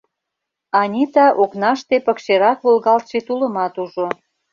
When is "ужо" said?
3.83-4.07